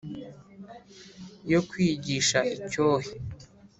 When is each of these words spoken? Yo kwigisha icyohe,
Yo 1.51 1.59
kwigisha 1.69 2.39
icyohe, 2.55 3.11